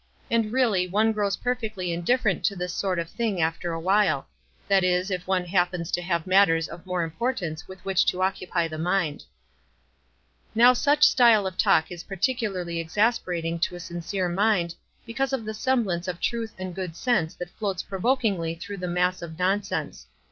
And 0.31 0.51
really 0.51 0.87
one 0.87 1.11
grows 1.11 1.35
perfectly 1.37 1.93
indifferent 1.93 2.43
to 2.45 2.55
this 2.55 2.73
sort 2.73 2.97
of 2.97 3.07
thing 3.07 3.39
after 3.39 3.71
a 3.71 3.79
while— 3.79 4.27
that 4.67 4.83
is, 4.83 5.11
if 5.11 5.27
one 5.27 5.45
happens 5.45 5.91
to 5.91 6.01
have 6.01 6.25
matters 6.25 6.67
of 6.67 6.87
more 6.87 7.03
importance 7.03 7.67
with 7.67 7.85
which 7.85 8.03
to 8.07 8.23
oc 8.23 8.33
cupy 8.37 8.67
the 8.67 8.79
mind." 8.79 9.25
260 10.55 10.55
WISE 10.55 10.55
AND 10.55 10.63
OTHERWISE. 10.63 10.65
Now 10.65 10.73
such 10.73 11.07
style 11.07 11.45
of 11.45 11.55
talk 11.59 11.91
is 11.91 12.03
particularly 12.05 12.79
exasper 12.83 13.37
ating 13.37 13.59
to 13.59 13.75
a 13.75 13.79
sincere 13.79 14.27
mind, 14.27 14.73
because 15.05 15.33
of 15.33 15.45
the 15.45 15.51
semblanco 15.51 16.07
of 16.07 16.19
truth 16.19 16.55
and 16.57 16.73
good 16.73 16.95
sense 16.95 17.35
that 17.35 17.51
floats 17.51 17.83
provokingly 17.83 18.55
through 18.55 18.77
the 18.77 18.87
mass 18.87 19.21
of 19.21 19.37
nonsense. 19.37 20.07